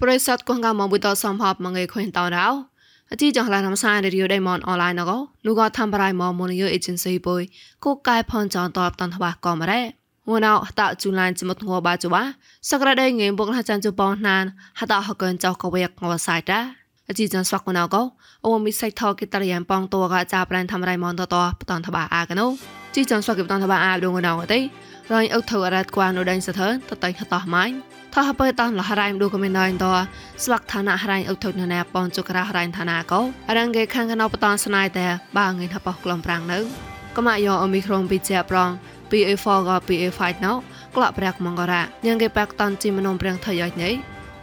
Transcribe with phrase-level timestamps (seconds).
[0.00, 2.48] ប្រិស័តកងកមកបុតសំភពមកឯខុញតោរោ
[3.12, 5.12] អជីចងឡានំសានរីយដេមនអនឡាញណក
[5.46, 7.42] នូក៏ធ្វើប្រៃមកមូនយអេเจนស៊ីបុយ
[7.84, 9.82] គូកាយផនចងតបតនថ្វាក៏មរ៉េ
[10.28, 12.22] ងួនអោតជូឡានចមុតងបាជបា
[12.70, 14.44] សក្រដេងេបុកណាចាន់ជប៉ុនណាន
[14.78, 16.60] ហតហកនចោកវេកងវសៃតា
[17.08, 18.02] អជីចងស្វាក់កណៅក៏
[18.46, 22.46] អូមីសៃថកេតរយ៉ាំប៉ងតួក៏ចាប្រានធ្វើរៃមនតតបតនថ្បាអាកណូ
[22.94, 24.60] ជីចងស្វាក់កេបតនថ្បាអាដងណៅទេ
[25.12, 27.74] រយអុកធររ៉ាត់គួននៅដេញសធើតតៃហតោះម៉ាញ់
[28.15, 29.85] ថោះបើតនលះរ៉ៃមឌូក៏មានណៃត
[30.43, 33.19] ស្វាក់ឋានៈរ៉ៃអុកធុនណាប៉នជុករ៉ារ៉ៃឋានៈកោ
[33.57, 36.59] រងគេខាងកណោបតនស្នាយតែបាងឯថាបោះក្លំប្រាំងនៅ
[37.15, 38.69] ក៏មកយកអូមីក្រុងពីជាប្រង
[39.09, 40.53] PA4 ក៏ PA5 ណោ
[40.95, 43.89] ក្លាក់ប្រាក់មងករ៉ាញ៉ាងគេបាក់តនជីមនំប្រាំងថយញ៉ៃ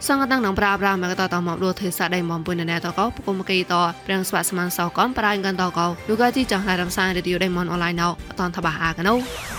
[0.07, 3.73] សង្កតាំងនងប្រាប្រាមកតតមកលួធ្វើសាដៃមកពុនណែតកោពុកមកគីត
[4.05, 9.58] ប្រាំងស្វាស្មានសោកំប្រាញ់កាន់តកោលូកាជីចង់ឡាយរំសានរីឌីយោដៃមនអនឡាញណោអតនតបះអាកណូ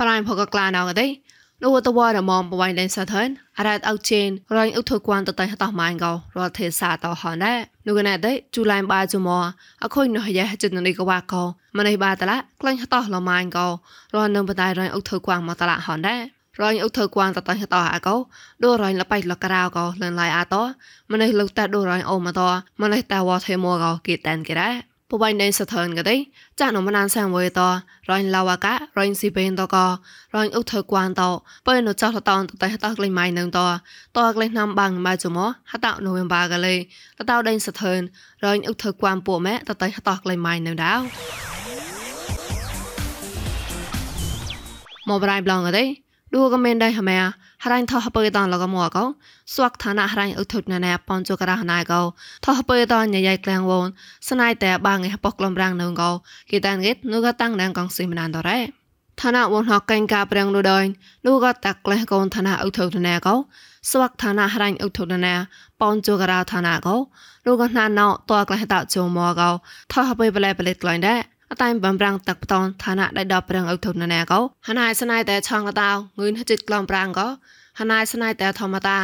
[0.00, 1.06] ប្រៃផកក្លាណៅកទេ
[1.62, 9.28] នោះតវ៉ារមមបវៃលេនសាថនអរ៉ាត់អោជេនរញឧទ្ធគួនតតៃហតម៉ាញ់កោរត់ទេសាតហនដែរនោះកណែទេជូឡៃបាជម
[9.84, 11.42] អខុញនោះយះចិត្តនេះកវ៉ាកោ
[11.78, 13.66] ម្នេះបាតឡាក្លាញ់ហតលម៉ាញ់កោ
[14.16, 16.20] រននឹងបតៃរញឧទ្ធគួនមកតឡាហនដែរ
[16.60, 18.16] រញឧទ្ធគួនតតៃហតអាកោ
[18.64, 20.56] ដូរញលបៃលករៅកោលនឡៃអាត
[21.12, 22.40] ម្នេះលុកតាដូរញអូមត
[22.82, 26.16] ម្នេះតាវ៉ាទេមួកោគីតានគេដែរ ពបៃណេសថនកដេ
[26.60, 27.60] ចានមណានសាំវេត
[28.10, 29.76] រញឡាវការញស៊ីបេនតក
[30.36, 31.22] រញអុថគួនត
[31.66, 32.30] បើនៅចោះតត
[32.62, 33.58] តៃតក្លែងម៉ៃនឹងត
[34.16, 35.38] តក្លែងណាំបាំងម៉ៅចម
[35.70, 36.78] ហតណូវេមបាកលេត
[37.30, 38.00] តដេញសថន
[38.44, 41.00] រញអុថគួនពួកម៉ែតតៃតក្លែងម៉ៃនឹងដាវ
[45.08, 45.84] មកប្រៃប្លងកដេ
[46.32, 47.24] ឌូក៏មានដែរហ្មែហ
[47.72, 49.04] រ៉ៃថោះបើតនលកមកកោ
[49.54, 52.00] ស្វាក់ឋានៈហរ៉ៃអុធុណណែប៉នជករះណៃកោ
[52.44, 53.86] ថោះបើតនញ៉ៃក្លាំងវូន
[54.28, 56.10] ស្នៃតែបាងឯបកក្លំរាំងនឹងកោ
[56.50, 58.58] គេតានគេនូក៏តាំងណាងកងស៊ីមណានតរ៉េ
[59.20, 60.84] ឋានៈវនហកកេងកាប្រាំងនោះដែរ
[61.26, 63.34] នោះក៏តាក់ក្លេះកូនឋានៈអុធុណណែកោ
[63.90, 65.34] ស្វាក់ឋានៈហរ៉ៃអុធុណណែ
[65.80, 66.96] ប៉នជករះឋានៈកោ
[67.46, 69.50] នោះក៏ណានណោតក្លេះតជុំមកកោ
[69.92, 71.20] ថោះបើប្លែប្លែក្លែងដែរ
[71.50, 77.28] អតែបំប្រាំងទឹកបតនឋានៈដៃដបប្រាំងអុធុណណែកោហណៃស្នៃតែឆងកតោងឿនចិត្តក្លំប្រាំងកោ
[77.78, 78.98] ហណៃស្នៃតែធម្មតា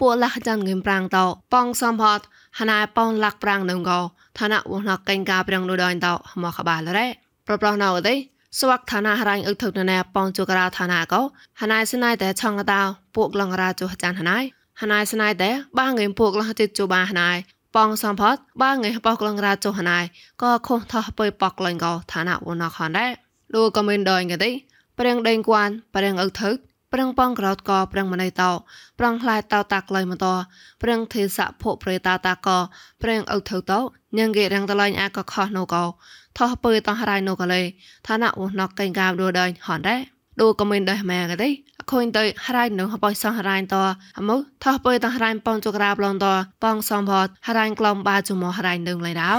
[0.00, 2.20] ពួកលះចាន់ងឹមប្រាំងតោប៉ងសំផត
[2.58, 4.00] ហណៃប៉ងលាក់ប្រាំងនឹងកោ
[4.38, 7.06] ឋានៈវណកេងកាប្រាំងនោះដល់តោមកកបាលរ៉េ
[7.46, 8.14] ប្រប្រណៅទេ
[8.58, 11.20] ស្វាក់ឋានៈហរ៉ៃអុធុណណែប៉ងជករាឋានៈកោ
[11.60, 12.80] ហណៃស្នៃតែឆងកតោ
[13.16, 14.38] ពួកលងរាចុះចាន់ហណៃ
[14.80, 17.30] ហណៃស្នៃតែបាងឹមពួកលះចិត្តជូបាហណៃ
[17.76, 19.98] ប៉ងសំផតបាងៃបកលងរាចុះណៃ
[20.42, 23.10] ក៏ខុសថោះបើបកលងកោឋានៈវណខនដែរ
[23.54, 24.50] លោកក៏មានដងកទេ
[24.98, 26.50] ព្រៀងដេងគួនព្រៀងអុថើ
[26.92, 28.50] ប្រឹងប៉ងក្រោតកប្រឹងម្នៃតោ
[28.98, 30.26] ប្រឹងខ្លាយតោតាក់លៃមកត
[30.82, 32.48] ប្រឹងទេសៈភពប្រេតាតាក
[33.02, 33.80] ប្រឹងអុថើតោ
[34.18, 35.84] ញ៉ងគេរាំងតឡៃអាកខោះណូកោ
[36.38, 37.62] ថោះបើតោះរៃណូកលេ
[38.06, 40.00] ឋានៈវណកកេងកាបដូដៃហនដែរ
[40.40, 41.48] លោកក៏មានដែរម៉ែកទេ
[41.90, 43.76] ខូនទៅហរៃនឹងបោះសោះហរៃត
[44.18, 46.26] អមុថោះបើតហរៃប៉ងចក្រាបឡងត
[46.64, 49.32] ប៉ងសំផតហរៃក្លំបាជុំហរៃនឹងឡៃដោ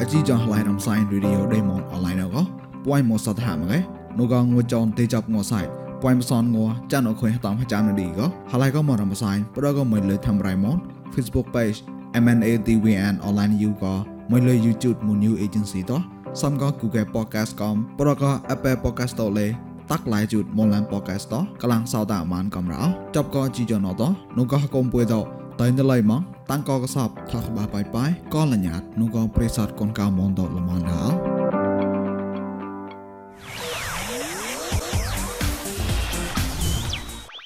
[0.00, 3.78] អជីចងឡៃរំសាយរីឌីអូដេម៉ុនអនឡាញកោ ពួយមកសតហាមកែ
[4.18, 5.60] នូកងងួចនទេចាប់ងួសៃ
[6.02, 10.76] ពួយមសនងួចានអខុយតាមចាំនឌីកោហឡៃកោមករំសាយប្រកមិនលើធ្វើរៃម៉ុន
[11.14, 11.78] Facebook page
[12.22, 13.94] MNATVN online you ក៏
[14.32, 16.00] មិនលើ YouTube មួយ new agency តោះ
[16.42, 19.46] សំក៏ Google Podcast កំប្រក Apple Podcast តលេ
[19.90, 22.82] តាក់ឡៃជូតមលាន Podcast តកលាំងសោតាមានកំរោ
[23.16, 24.02] ចប់ក៏ជីយ៉ណត
[24.36, 25.14] នោះក៏កុំពួយត
[25.60, 31.27] តែនឡៃមកតាំងក៏កសបថាក្បាបាយបាយក៏លញ្ញាតនោះក៏ប្រេសតកូនកៅមនតលមនដល់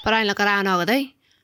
[0.07, 0.99] ប្រៃលករ៉ាណកទេ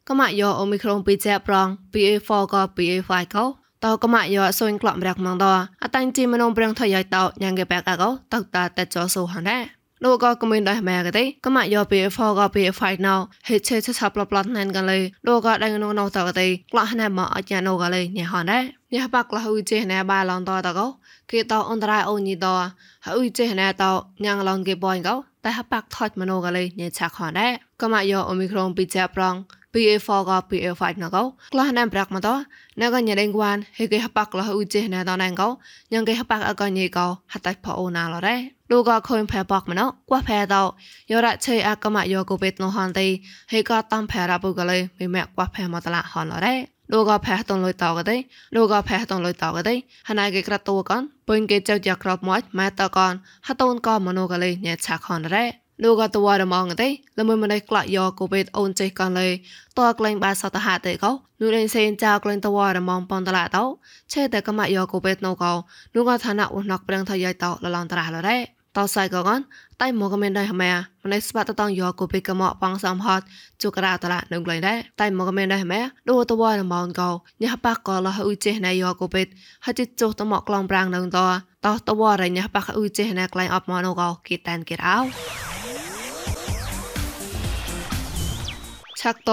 [0.09, 3.45] ក៏មកយកអូមីក្រុងពីចែប្រង PA4 ក៏ PA5 ក៏
[3.85, 5.47] តោក៏មកយកសុញក្លំរាក់ម៉ងត
[5.83, 9.59] អតាញ់ជីមនំប្រងថយតោញ៉ាងគេបែកកោតោតាតែចោសូហណែ
[10.05, 18.63] លោកក៏គមិនដែរម៉ែកទេក៏មកយកពី for ក៏ពី fight now ហេឆេឆឆាប់ឡប់ឡត់ណែនកលេលោកក៏ដែរនោះនោះតកទេក្លោះណែមកអញ្ញានោះកលេញ៉ហនដែរ
[18.95, 20.87] ញ៉បាក់លហ៊ុយចេណែបាឡងតតកោ
[21.31, 22.47] គេតអន្តរាយអូនីត
[23.07, 23.85] ហ៊ុយចេណែត
[24.25, 25.15] ញ៉ាងឡងគេបនកោ
[25.49, 29.35] តែហបាក់ថត់មនោកលេញ៉ឆាខនដែរក៏មកយកអូមីក្រុងពីចាប្រង
[29.73, 31.23] PA4 ក៏ PA5 ណកោ
[31.53, 32.29] ក្លោះណាំប្រាក់មកត
[32.81, 35.49] ណកញ៉ដេងគួនហេគេហបាក់ក្លោះអ៊ូចេណែតណងកោ
[35.93, 38.37] ញ៉ងគេហបាក់អកញីកោហតៃផអូណាឡរ៉េ
[38.71, 40.63] លោកក៏ខូនផែបកមកណគួផែតោ
[41.11, 43.09] យោរ៉ាឆេអកមយោកូបេតណូហានទី
[43.53, 48.17] ហេក៏តំផែរ៉ាបុកលេមីម៉ែគួផែមកតឡាហនឡរ៉េ លោកក៏ផែតងលុយតោកទេ
[48.55, 49.75] លោកក៏ផែតងលុយតោកទេ
[50.09, 53.13] ហណៃគេក្រាត់តួកនពុញគេចៅយ៉ាក្របមកម៉ែតកន
[53.47, 55.47] ហតូនក៏មនោកលេញ៉ឆាខនរ៉េ
[55.85, 56.89] លោកក៏តវរមងទេ
[57.19, 59.29] លមួយម្នេះក្លាក់យកកូបេតអូនចេះកនលេ
[59.79, 63.65] តក្លែងបាសតហទេកោនោះលេងសេនចៅក្លែងតវរមងប៉ុនតឡាតោ
[64.13, 65.53] ឆេតែកម៉ាក់យកកូបេតណូកោ
[65.95, 68.39] នោះក៏ឋានៈវណកប្រឹងថយតោលឡងតារះលរ៉េ
[68.79, 69.41] តតសៃកកន
[69.83, 70.71] តៃមកមិនដែរហ្មែ
[71.05, 73.21] ម្នេះស្បាតតងយកគូពីកមកបងសំហត
[73.63, 75.81] ជុករ៉ាតឡានឹងក្លែងដែរតៃមកមិនដែរហ្មែ
[76.11, 77.11] ដូតវ៉ានមោនកោ
[77.43, 79.23] ញ៉ាប៉ាកលហ៊ុចេណៃយកគូពី
[79.67, 81.19] ហតិចុតមកក្លងប្រាំងនឹងត
[81.65, 84.97] តតវ៉ារញ៉ាប៉ាហ៊ុចេណៃក្លែងអបមកនោះកោគីតានគីរោ
[89.01, 89.31] ឆាក់ត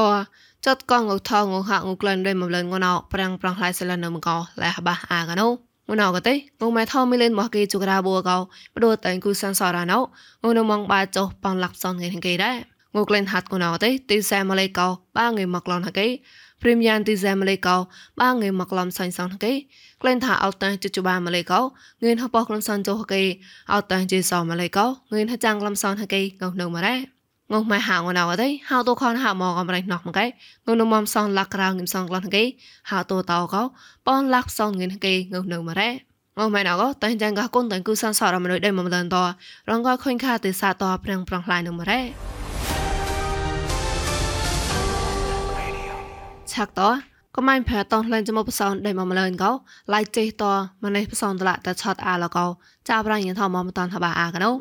[0.65, 8.38] ចត់កងងថងងហាក់ងក្លែងដែរមកលឿនងណោប្រាំងប្រាំងខ្លៃសលនៅមកោលះបាអាកណូ ងួនអកតេងុំម៉ែថោមីលេនមកគេជូក្រាបួកោ
[8.76, 10.00] បដូតៃគូសានសរណោ
[10.44, 12.58] ងួនមងបាចុបងលាក់សនគេគេដែរ
[12.96, 14.88] ងូក្លែនហាត់គូណោតេទីសែម៉ាឡេកោ
[15.18, 16.08] បាងៃមកឡនហកេ
[16.62, 17.76] ព្រីមយ៉ាងទីសែម៉ាឡេកោ
[18.22, 19.54] បាងៃមកឡំសាញ់សនហកេ
[20.02, 21.60] ក្លែនថាអត់តាជជបាម៉ាឡេកោ
[22.04, 23.24] ងឿនហបោះក្លំសនចុហកេ
[23.74, 27.15] អត់តាជេសម៉ាឡេកោងឿនហចាំងក្លំសនហកេងៅនៅម៉ារ៉េ
[27.53, 30.30] ងងម៉ែហៅងណៅអីហៅតូខនហៅមកកំរៃណោះមកឯង
[30.74, 32.44] ងនមមសងលាក់ក្រៅងឹមសងក្លនគេ
[32.89, 33.62] ហៅតូតោកោ
[34.07, 35.89] ប៉នលាក់សងងឹមគេងនៅមករ៉េ
[36.47, 39.18] ងម៉ែណៅក៏តែចាំងកកូនតែគូសានសរមនុយដេមកដល់ត
[39.69, 42.01] រងក៏ខុញខាទេសាតប្រឹងប្រងឡាយនៅមករ៉េ
[46.51, 46.81] ឆាក់ត
[47.36, 49.51] ក៏មិនផែតងលែងចមកផ្សោនដេមកម្លើនកោ
[49.94, 50.44] ឡៃចេះត
[50.83, 52.45] ម្នេះផ្សោនតឡាតែឆតអាឡកោ
[52.89, 54.51] ចាប្រាញ់យន្តមកមិនតាន់ថាបាអាកណូ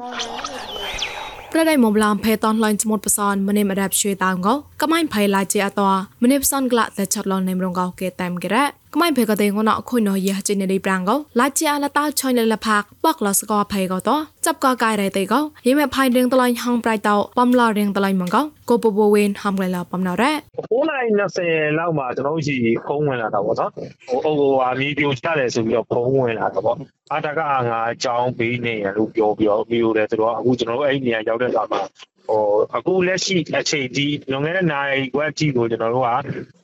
[1.56, 4.48] ប្រដៃមកឡំភេតនឡាញ់ស្មុតបសនម្នេមអដាប់ជួយតាងក
[4.82, 5.82] កម៉ៃភៃឡាជាអត
[6.22, 8.62] ម្នេបសនក្លាតែឆាត់លននេមរងកោគេតាមគេរ៉
[8.96, 21.46] ကမိုင်ဘေကတဲ့ငနခွနရချင်းနေပရန်ကောလာချီအလတာချိုင်းလလဖာပေါက်လစကောဖေကောတော့จับก็กายไรเตก็ยิ่งแบบพายเรียงตลอยห้องปลายเตาปอมลอเรียงตลอยมังก็โกโปโบเวนทำไรลาปอมนาแร่โอ้နိုင်နစဲ
[21.78, 22.56] လောက်မှာကျွန်တော်တို့ရှိ
[22.86, 26.76] ဖုံးဝင်လာတာပေါ့နော်ဟိုဟိုဟာမြေပြိုချတယ်ဆိုပြီးတော့ဖုံးဝင်လာတာပေါ့
[27.12, 27.48] အာတကငါ
[27.92, 31.80] အကြောင်းပေးနေရလို့ပြောပြောမျိုးတယ်ဆိုတော့အခုကျွန်တော်တို့အဲ့ဒီနေရာရောက်တဲ့အခါမှာ
[32.28, 32.42] ဟို
[32.76, 36.08] အခုလက်ရှိအချိန်ဒီလွန်ခဲ့တဲ့နိုင်ဝက်ကြီးကိုကျွန်တော်တို့က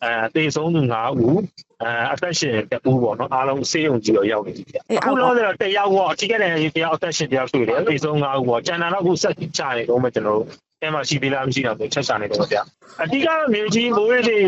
[0.05, 1.41] အဲတေဆုံးသူ9ဦး
[1.83, 10.49] အဲအသက်ရှင်တပူးပေါ့နော်အားလုံးစေးုံကြီးတော့ရောက်နေပြီဗျအခုလောဆယ်တော့တယောက်ပေါ့အထိကတဲ့တယောက်အသက်ရှင်တယောက်တွေ့တယ်တေဆုံး9ဦးပေါ့ကျန်တာတော့အခုဆက်ချနေတော့မှကျွန်တော်တို့
[10.83, 12.59] အဲမှာရှိသေးလားမရှိတော့ဘူးချက်ချနေတော့ဗျ
[13.03, 14.39] အတိကတော့မြေကြီးမိုးရေတွေ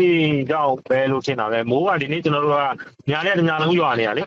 [0.51, 2.57] ကြောင့်ပဲလို့ထင်တာပဲမိုးကဒီနေ့ကျွန်တော်တို့က
[3.09, 4.21] ညာနဲ့ညာလုံးရွာနေရလေ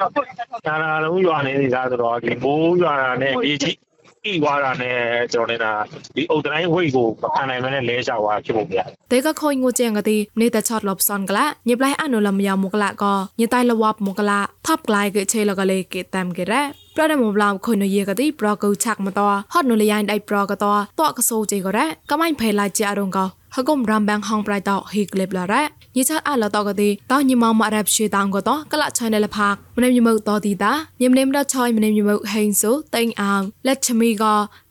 [0.67, 0.75] ညာ
[1.05, 3.77] လုံးရွာနေနေတာဆိုတော့ဒီမိုးရွာတာနဲ့မြေကြီး
[4.26, 4.98] ပြီးသွားတာနဲ့
[5.34, 5.72] ကျွန်တော်နေတာ
[6.16, 8.78] ဒီအုတ်တိုင်းဝိတ်ကိုမခံနိုင်မနဲ့လဲချသွားဖြစ်ဖို့ပြ
[9.12, 16.62] တေကခွင်ငိုချင်ကတိနေတဲ့ချတ်လပ်စန်ကလာညပလိုက်အနုလမယမကလာကောညတိုင်လဝပ်မကလာသပ်ကလိုက်ကချေလကလေးကေတမ်ကေရဲ
[16.96, 19.20] ប្រដមប្លាមខុនយេកទីប្រកោឆាក់មត
[19.54, 20.66] ហត់នុលយ៉ៃដៃប្រកត
[21.00, 23.26] តកសូជេក៏រ៉កម៉ៃផៃឡាជាអរងកោ
[23.56, 25.62] ហកុំរំបាំងហងប្រៃតហីក្លេបឡារ៉
[25.98, 34.25] ញិឆាអឡតកទីតញិមមករ៉ាប់ជាតាងក៏តកលឆៃណលផាក ម្នេមយមើតទីតាញឹមនេមដឆយម្នេមយមើហេងសូតេងអាងលេតឈមីក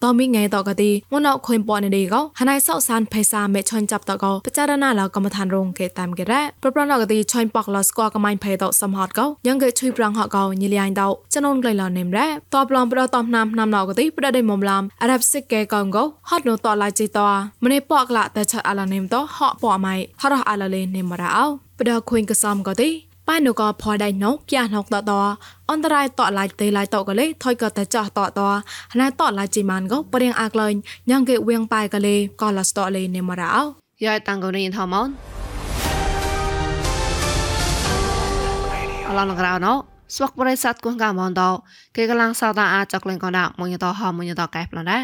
[0.03, 15.97] តមីងៃតកទីមុនអខុញបននេកហណៃសោសានភេសាមេឆនចាប់តកបចារណាឡកម្មឋានរងកេតាមកេរ៉ប្រប្រណកទីឆុញបកឡស្កកមៃភេតសំហតកញងកេជួយប្រងហកញិលៃដៅចនងក្លៃឡនេមរ៉តបឡំប្រតតំណាមណាមឡកទីប្រដេមុំឡាំអារ៉ាប់សិកកេកងក
[16.29, 17.19] ហត់នោះតឡៃជីត
[17.63, 21.45] ម្នេបកឡាតឆាអាឡានេមតហកបអមៃហរះអាឡាលេនេមរ៉ោ
[21.79, 25.11] បដខុញកសំកទី ប៉ែនូក៏ផដៃណូគៀណុកតត
[25.71, 28.41] អន្តរាយតឡាយទេឡាយតកលេថយកតចោះតត
[28.99, 30.73] ណៃតឡាយជីម៉ានក៏ប្រៀងអាក់លែង
[31.09, 33.55] ញ៉ងគេវៀងប៉ែកលេក៏ឡាស្តលេនេមរោ
[34.05, 35.07] យ៉ៃតាំងកូនញ៉ាំថមោន
[39.07, 39.73] អឡងក្រៅណូ
[40.15, 41.41] ស្វកបរិស័ទគងកាមនត
[41.95, 44.97] គេកំឡងសោតាអាចកលេងកណ្ដាមញតហមញតកែប្លណា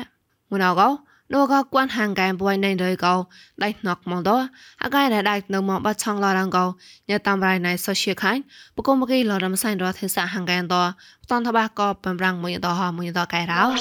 [0.51, 0.89] មុនអកោ
[1.33, 3.25] នោះក៏គួនហាងកែពួយនៃ đời cầu
[3.57, 4.47] đạch nọc mong đó
[4.77, 6.73] à cái này đạch nâng mong bắt chong lo đang cầu
[7.07, 8.41] nhờ tam rai này so chia khai
[8.75, 10.93] bố công cái lo đâm xanh đó thế xã hàng kèn đó
[11.27, 13.73] toàn thà ba có bầm răng mũi đó họ mũi đó cái ráo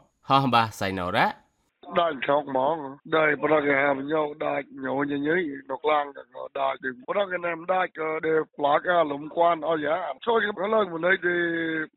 [6.79, 11.35] ដាច់ប្រកែណាមដាច់ក៏ដែលផ្លាកអាលំគួនអស់យ៉ាចូលក៏ឡើងមិនទេ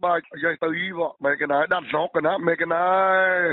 [0.05, 2.85] បាច់យាយទៅយីបមេកណាដាត់ណកកណាមេកណា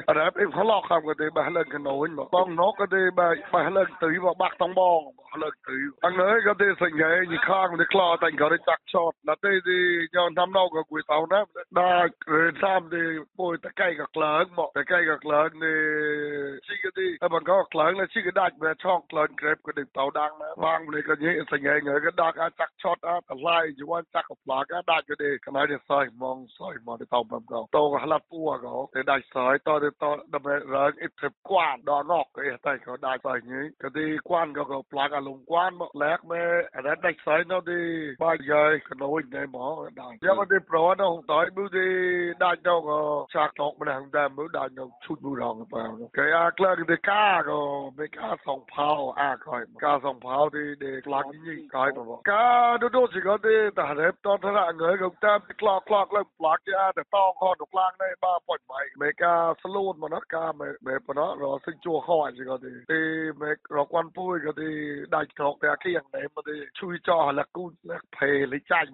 [0.09, 4.63] អរ៉ាប់អ៊ីផ្លកខាំក៏ទេបះឡើងកណូនបងណកក៏ទេបះបះឡើងទៅយីបបាក់ត
[4.97, 5.01] ង
[5.35, 9.79] ផ្លើកទៅអង្នើក៏ទេសង្ហេញខាងនេះខ្លោតែក៏រចាក់ឆតណាទេទី
[10.15, 11.39] យ៉ាងតាមណៅក៏គួយតោណា
[11.79, 13.03] ដាក់ឬតាមទី
[13.39, 15.79] ពួយតកៃក៏ខ្លើងមកតកៃក៏ខ្លើងនេះ
[16.67, 31.11] ជីកទីអបង្កខ្លើងណាជីកដាច់វាឆောက်ខ្លើងក្រេបក៏នឹងតោដាំងណាវាងនេះក៏ញីសង្ហេញក៏ដាក់អាចចាក់ឆតអាកន្លែងយួនចាក់ក៏ផ្លាកដាក់ក៏នេះកន្លែងនេះសើមងសើមកទៅតោបំកោតោក៏ហលាត់ពួរក៏ទៅដាច់សើតទៅតដើម្បីរើអ៊ីប
[31.49, 36.41] គួនដល់ណកអីតែក៏ដាច់សើញីក៏ទីគួនក៏ផ្លាកលំគួនមកលែកមេ
[36.75, 37.79] អានេះដាច់ស្អីនៅទី
[38.23, 41.87] បាយយាយកណូចណែមកដល់យកទៅប្រវត្តិទៅតើមើលទី
[42.43, 42.99] ដាច់ទៅក៏
[43.33, 45.83] ឆាក់តកម្ដងដែរមើលដាច់ទៅឈុតមួយរងបើ
[46.17, 47.61] គេអាក្លាទីកាក៏
[47.99, 48.89] មេកាសងផោ
[49.21, 52.45] អាក៏កាសងផោទីដែលខ្លាំងនេះក៏បើកា
[52.83, 53.01] ដូ
[65.13, 68.47] ដូសិក៏ទីតែរ៉េបតតរងើក៏តាមក្លោកក្លោក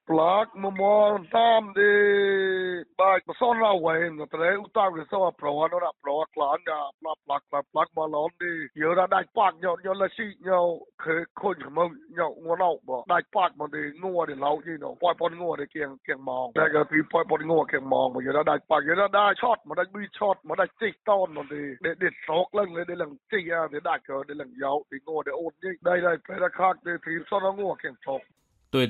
[0.07, 5.31] plak mo mo tam de ba son ra we no tre u ta ke so
[5.39, 9.07] pro no ra pro klan da plak plak plak plak ba lon de yo ra
[9.07, 10.59] dai pak nyo nyo la si nyo
[11.03, 14.77] ke khon mo nyo ngo no bo dai pak mo de ngo de lau ji
[14.83, 17.89] no poi pon ngo de kieng kieng mong da ga pi poi pon ngo kieng
[17.95, 20.55] mong mo yo ra dai pak yo ra dai shot mo dai bi shot mo
[20.55, 23.79] dai tik ton mo de de de sok leng le de leng ti ya de
[23.89, 26.83] dai ko de leng yau de ngo de on ji dai dai pe ra khak
[26.85, 28.21] de thi so no ngo kieng sok
[28.73, 28.87] ตุย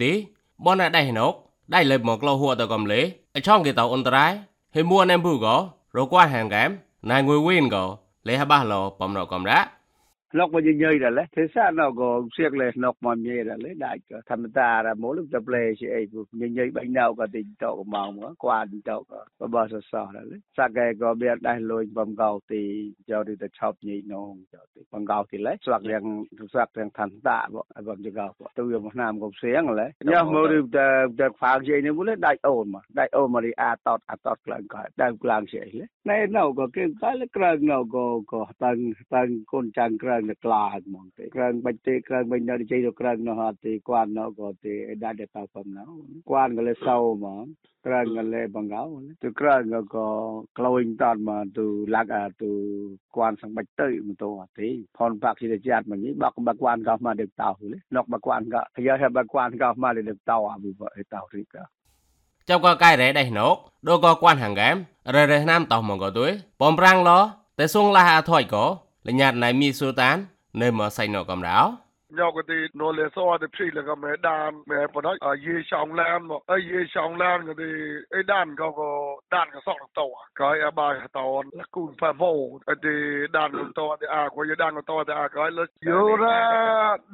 [0.57, 3.13] bọn này đầy nốt đầy lệp một lâu hùa tàu cầm lý.
[3.33, 4.39] Ở trong cái tàu ôn trái
[4.73, 8.37] thì mua anh em bù gõ rồi qua hàng kém này người win gõ lấy
[8.37, 9.69] hai ba lô bấm nào cầm đá
[10.33, 13.55] nok ma nyei da le thế sa nó có siek le nok ma nyei là
[13.59, 16.93] lấy đại ka tham ta là mỗi lúc tập ple si e bu nyei bang
[16.93, 20.19] nau ka tin to ma ma kwa tin to ka ba ba sa là da
[20.29, 24.37] le sa ga go be dai loi bam gao ti jo di ta chop nong
[24.51, 28.11] cho ti bam gao thì lấy sak liang sak liang tham ta bo bam jo
[28.11, 31.59] gao bo tu yo mo nam go sieng le nya mo ri ta ta pha
[31.59, 34.37] je ni bu le dai on ma dai on ma ri a tot a tot
[34.45, 38.19] klang ka dai klang si le nai nau go ke ka le klang nau có
[38.27, 45.89] go tang tang kon chang klang នៅក្លាហ្មងទេក្រើនបាច់ទេក្រើនបាញ់នៅនិយាយទៅក្រើននោះអត់ទេគាត់នោះក៏ទេឯដាច់តែតើប៉ុណ្ណោះ
[46.29, 47.43] គាត់ក៏លេសោហ្មង
[47.85, 48.83] ក្រើនក៏លេបងកោ
[49.23, 50.07] ទៅក្រើនក៏ក៏
[50.57, 51.65] ក្លែងតតមកទៅ
[51.95, 52.51] ឡាក់អាទៅ
[53.15, 54.67] គាត់សំបាច់ទៅមិនទៅអត់ទេ
[54.97, 60.81] ផនបាក់ជាជាតិមកនេះបាក់បាក់គាត់ក៏មកដឹកតោលេលោកបាក់គាត់ក៏យកឲ្យបាក់គាត់ក៏មកដឹកតោអាវិប
[61.13, 61.55] តោរីក
[62.49, 63.55] ចាំក៏កែរ៉េដេះណូក
[63.87, 64.75] ដូក៏គាត់ហាងហ្គេម
[65.15, 67.11] រ៉េរ៉េណាំតោះមកក៏ទួយបំប្រាំងឡ
[67.59, 68.65] តែសួងឡាអាថយក៏
[69.05, 71.77] là nhạt này mi số tán nơi mà say nổ cầm đáo
[72.17, 77.71] ညောက်ကတိနော်လေစောတဲ့ဖြိလကမဲဒန်မဲပနော်ရေရှောင်းလမ်းတော့အရေရှောင်းလမ်းကတိ
[78.15, 78.95] အဒန်ကောကော
[79.33, 82.39] ဒန်ကစောက်တော့ကာယဘာတော်လကုဖာဘော
[82.71, 82.97] အဒီ
[83.35, 86.39] ဒန်တော့တဲ့အာကိုရဒန်တော့တဲ့အာကိုလယိုရာ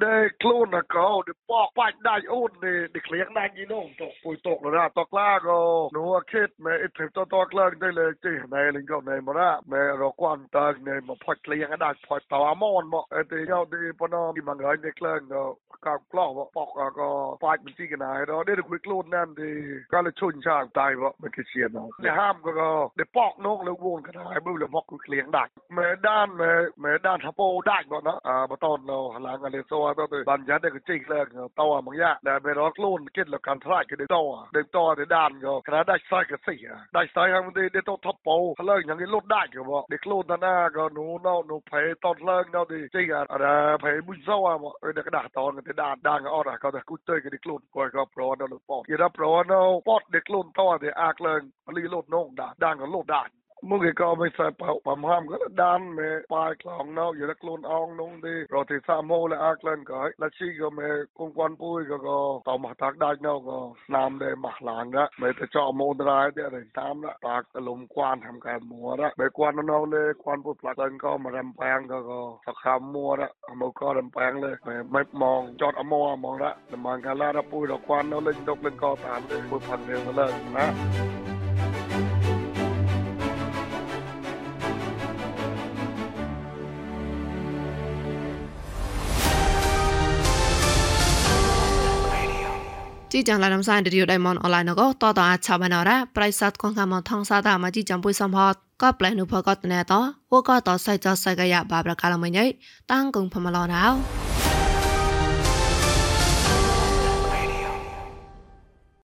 [0.02, 5.58] ဒဲကလုနကောဒီပေါက်ပိုက်ได้อุ่นนี่ดิเคลียงนางยีน้องตกปุยตกแล้วนะตกลาก็
[5.92, 15.42] หนูเคิดแม่อิทธิพลตกลาได้เลยจีในลิงก็ในมาละแม่เรากวนตาในมาพอดเคลียงก็ได้พอดตาวามอนมาเอตีเจ้าดีปนอมีมังเงินได้คลังก็
[15.86, 17.08] การกล้องว่าปอกก็
[17.40, 19.52] ไฟดมันซีกันายเราได้คุยกลุ่นนั่นดี
[19.92, 22.50] ก็เลยชนช่างตายว่ามันเชียนเราได้ห้ามก็
[22.96, 31.22] ได้ปอกนกแล้ววงกันหายบื้มแล้วพอกเคลียงดักแม่ด้านแม่แม่ด้านทับโปได้ก่อนนะอ่ามาตอนเราหลังอะไรโซ่ตัวตัวบัญญัติได้ก็จริงเลย
[31.60, 38.28] ตัวมังยะแต่ไม่รอดลุ่นเกิดแล้วการทลายก็ได้ตัวได้ตัวได้ด้านก็คณะได้ทใายก็เสียได้ทใายครั้งนี้ได้ตัวทับโป
[38.66, 43.46] เลิกอย่างนี้ลดได้ก็บอกได้กลุ่นหน้าก็หนูเน่าหนูเพยตอนเลิกเน่าดีจริงอะอะไร
[43.80, 51.38] เพยบุญเศร้าอกเออเด็กด่าตอนกันเด่าดังอ่อนอะก็แต่กูเจอกันในกลุ่นก่อนก็ปลอนเอาหรือปอดอีรับปลอนเอาปอดเด็กกลุ่นต่อเดี๋ยอากเลย
[51.76, 53.28] รีโหลดน่องด่าดังกันโลดด่าน
[53.68, 60.88] មួយគេក៏មិនសើបោបំហាំក៏ដានមេបាយខ្លងនៅយរខ្លួនអងនោះទេរត់ទីសាមូលអាក្លិនក៏លាជីក៏មេ
[61.18, 63.58] គុំគន់ពួយក៏ក៏តមកតាក់ដាច់នៅក៏
[63.94, 74.52] ណាមដែរមកឡានដែរមេទៅចោមូនរ៉ាយដែរតាមតាក់លំគួនធ្វើការមួរដែរគួននៅលើគួនពួយផ្លាក់ឡើងក៏មករំបាំងក៏ក៏សខាមមួរដែរមកក៏រំបាំងលើ
[74.94, 81.21] មិនមកចតអមមងរ៉ាតំងកាលារពួយរគួននៅលេងដុកលេងក៏តាមពួយផាន់រឿងលើណា
[93.14, 99.94] ជីចាំឡានំសានឌីយដៃម៉ុនអនឡាញកោតតអាចឆាបានរ៉ាប្រៃសាត់ខងកាមថងសាតាមកជីចាំពុយសំហតក៏ប្លែនុភកតណែត
[100.32, 102.44] វកតសៃចសៃកយ៉ាបាប្រកាលមញៃ
[102.92, 104.31] តាំងគងផមឡរោ